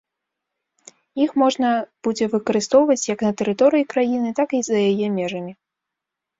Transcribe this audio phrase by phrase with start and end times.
[1.25, 1.69] Іх можна
[2.07, 5.53] будзе выкарыстоўваць як на тэрыторыі краіны, так і за яе межамі.